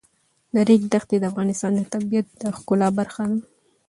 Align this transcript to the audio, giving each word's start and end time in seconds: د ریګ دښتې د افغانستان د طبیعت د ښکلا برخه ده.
د 0.53 0.55
ریګ 0.67 0.81
دښتې 0.93 1.15
د 1.19 1.23
افغانستان 1.31 1.71
د 1.75 1.81
طبیعت 1.93 2.27
د 2.41 2.43
ښکلا 2.57 2.89
برخه 2.97 3.23
ده. 3.29 3.37